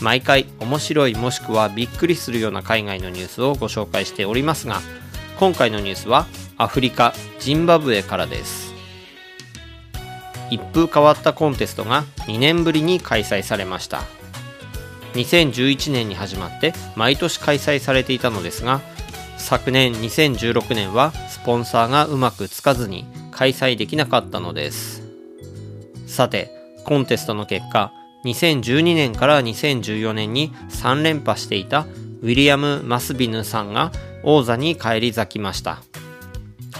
[0.00, 4.80] 毎回面白いもしくはびっくりするような海外のニュースをご紹介しておりますが
[5.38, 8.72] 今回のニュースはアフリカジンバブエからです。
[10.50, 14.02] 一風変わったコンテストが2年ぶりに開催されました。
[15.14, 18.80] 2011年に始まって毎年開催されていたのですが
[19.38, 25.02] 昨年2016年はスポンサーがうまくつかずに開催できなかったのです。
[26.06, 26.50] さて
[26.84, 27.92] コンテストの結果
[28.24, 31.86] 2012年から2014年に3連覇していた
[32.22, 35.82] ウィリアム・マスビヌさんが王座に返り咲きました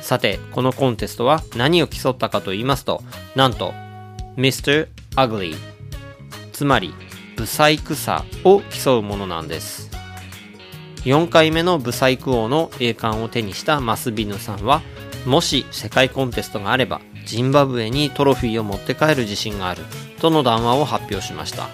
[0.00, 3.02] さてこのコンテストは何を競ったかと言いますと
[3.34, 3.72] なんと
[4.36, 4.88] Mr.
[5.16, 5.56] Ugly
[6.52, 6.94] つまり
[7.36, 9.90] ブサイクさを競うものなんです
[11.04, 14.82] 4回目のブサイク王の栄冠を手にしたマスビヌさんは
[15.26, 19.82] もし世界コンテストがあればジンバブエにトロフィーを持って帰る自信がある
[20.20, 21.68] との談話を発表しました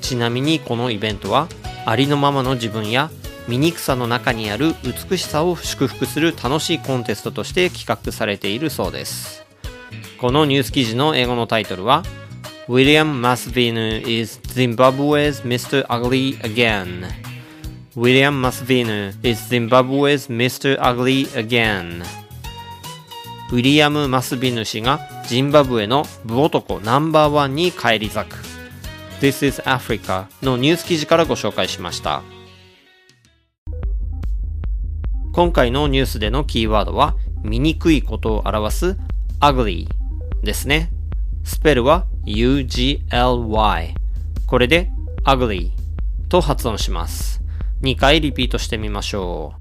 [0.00, 1.48] ちなみにこのイベントは
[1.86, 3.10] ありのままの自分や
[3.46, 4.74] 醜さの中にある
[5.10, 9.44] 美しさを祝福する楽しいコンテストとして企画されているそうです
[10.18, 12.02] このニュース記事の英語のタイトルは
[12.68, 15.84] William Masvinu is Zimbabwe's Mr.
[15.88, 17.06] Ugly again
[17.94, 20.78] William Masvinu is Zimbabwe's Mr.
[20.80, 22.02] Ugly again
[23.54, 28.34] ウィリアム・マスビヌ氏がジンバブエの部男ナンバーワンに返り咲く。
[29.20, 32.24] This is Africa のニュース記事からご紹介しました。
[35.32, 38.96] 今回のニュースでのキーワードは醜いことを表す
[39.38, 39.86] ugly
[40.42, 40.90] ですね。
[41.44, 43.94] スペルは ugly
[44.48, 44.90] これで
[45.24, 45.70] ugly
[46.28, 47.40] と発音します。
[47.82, 49.54] 2回リピートしてみましょ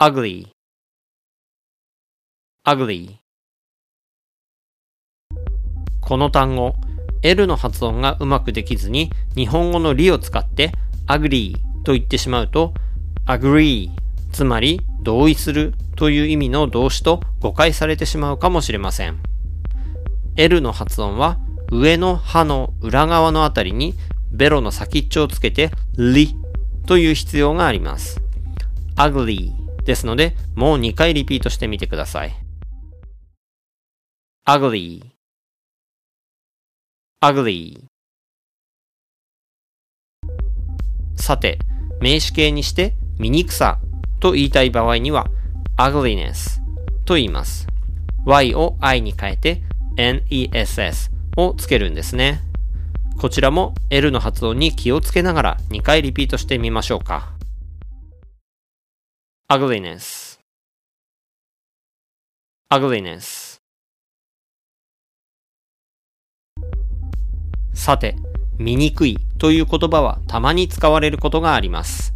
[0.00, 0.02] う。
[0.02, 0.59] ugly
[2.66, 3.16] ugly
[6.02, 6.74] この単語
[7.22, 10.72] L の発音がうまくできずに日本語の理を使って
[11.06, 11.54] agree
[11.84, 12.74] と言ってしまうと
[13.24, 13.88] agree
[14.30, 19.18] つまり同意するという意味の動詞と誤解されてしまうかもしれません。
[20.36, 21.38] L の発音は
[21.72, 23.94] 上の歯の裏側のあたりに
[24.32, 26.36] ベロの先っちょをつけてり
[26.86, 28.20] という必要があります。
[28.96, 29.52] ugly
[29.84, 32.39] ですのでもう2回リピートしてみてください。
[34.46, 35.02] Ugly
[37.22, 37.84] ugly
[41.16, 41.58] さて、
[42.00, 43.78] 名詞形にして醜さ
[44.20, 45.26] と言いたい場合には
[45.76, 46.60] ugliness
[47.04, 47.66] と言います。
[48.24, 49.62] y を i に変えて
[49.96, 52.40] ness をつけるんですね。
[53.18, 57.34] こちらも L の発音に気をつけながら2回リピートしてみましょうか。
[59.50, 60.38] ugliness
[62.70, 63.49] ugliness
[67.80, 68.14] さて、
[68.58, 72.12] 醜いという言葉はたまに使われることがあります。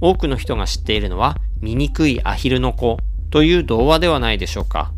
[0.00, 2.98] 多くの人が知っているのは、醜いアヒルの子
[3.30, 4.90] という童話ではないでしょうか。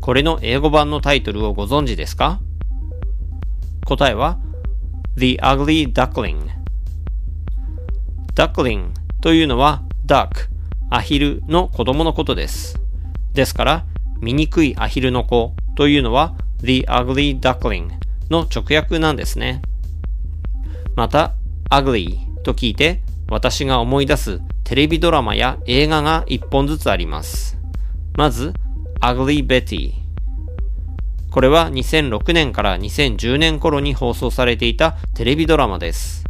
[0.00, 2.38] これの英語版のタイトルをご存知ですか？
[3.86, 4.38] 答えは、
[5.16, 6.48] The Ugly Duckling。
[8.36, 8.90] Duckling
[9.20, 10.28] というのは duck、
[10.90, 12.78] アヒルの子供のことです。
[13.32, 13.84] ですから、
[14.20, 17.98] 醜いアヒルの子というのは The Ugly Duckling
[18.30, 19.62] の直訳なんですね。
[20.96, 21.34] また、
[21.70, 27.58] ugly と聞いて私が思い出すテレビドラマや映画が一本ずつあります。
[28.16, 28.52] まず、
[29.00, 29.94] Ugly Betty。
[31.30, 36.24] これは2006年から2010年頃に放送されていたテレビドラマです。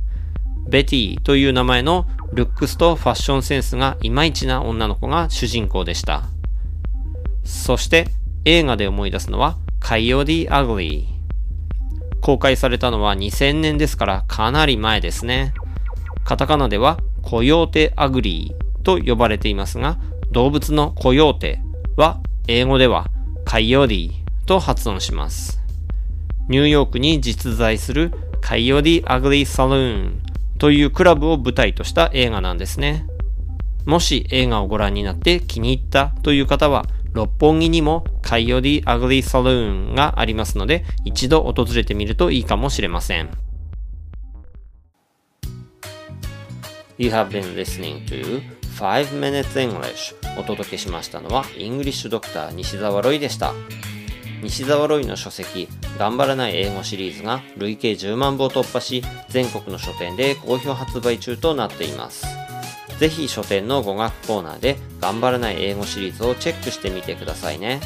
[0.69, 6.25] ベティという名前のルックスとファッションセンスがいまいちな女の子が主人公でした。
[7.45, 8.07] そして
[8.45, 11.20] 映画で思い出すのは Coyote Ugly。
[12.31, 15.53] 公開されたのは2000年ですからかなり前ですね。
[16.23, 19.99] カタカナではコヨーテアグリーと呼ばれていますが、
[20.31, 21.61] 動物のコヨーテ
[21.97, 23.09] は英語では
[23.45, 24.11] Coyote
[24.47, 25.61] と発音します。
[26.49, 30.23] ニューヨークに実在する Coyote Ugly Saloon
[30.59, 33.07] というクラブを舞台とした映画なんですね。
[33.87, 43.31] もし映画をご覧になって気に入ったという方は、六本木にも Coyote Ugly Saloon がありますので、一度訪れてみるといいかもしれません。
[46.99, 48.43] You have been listening to
[48.77, 50.15] 5 Minutes English.
[50.39, 53.53] お届けしましたのはイングリッシュドクター西澤ロイでした。
[54.43, 55.69] 西澤ロイの書籍
[55.99, 62.25] 頑張らない英語シリーズが累計10万部を突破し全国の書店で好評発売中となっています。
[63.01, 67.81] ぜひ書店の語学コーナーで頑張らない英語シリーズをチェックしてみてくださいね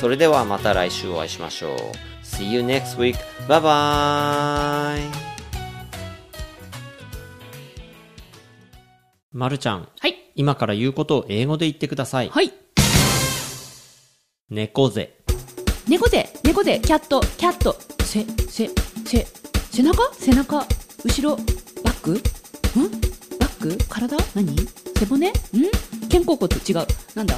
[0.00, 1.78] それではまた来週お会いしましょう
[2.22, 3.16] See you next week.
[3.48, 5.02] Bye bye!
[9.32, 10.30] まるちゃん、はい。
[10.36, 12.28] 今から言うことを英語で言ってください。
[12.28, 12.52] はい。
[14.48, 15.18] 猫背。
[15.88, 18.70] 猫背、猫背、キャット、キャット、せ、せ、
[19.04, 19.26] せ、
[19.72, 20.14] 背中？
[20.14, 20.64] 背中、
[21.04, 21.36] 後ろ、
[21.82, 22.12] バック？
[22.78, 23.09] ん？
[23.60, 23.76] ク？
[23.88, 24.16] 体？
[24.34, 24.56] 何？
[24.98, 25.28] 背骨？
[25.28, 25.32] ん？
[26.10, 26.48] 肩甲骨？
[26.68, 26.86] 違う。
[27.14, 27.36] なんだ？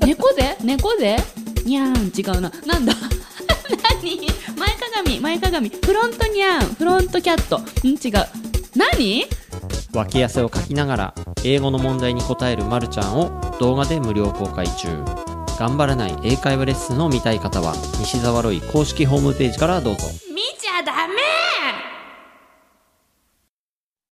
[0.06, 1.16] 猫背猫背
[1.64, 2.50] にゃーん、違うな。
[2.66, 2.94] なんだ？
[4.02, 4.16] 何？
[4.56, 5.68] 前かがみ、前かがみ。
[5.68, 7.58] フロントにゃーん、フロントキャット。
[7.58, 7.62] ん？
[7.92, 8.26] 違う。
[8.74, 9.26] 何？
[9.92, 11.14] 脇汗をかきながら
[11.44, 14.88] 英語の問題に答えるまるちゃんを動画で無料公開中。
[15.58, 20.06] 頑張らない英会話レッスンを見たい方は西澤ロイ公式ホームページからどうぞ。
[20.32, 21.14] 見ちゃダメ